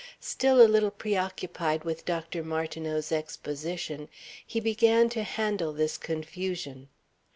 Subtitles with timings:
[0.19, 2.43] Still a little preoccupied with Dr.
[2.43, 4.09] Martineau's exposition,
[4.43, 6.89] he began to handle this confusion....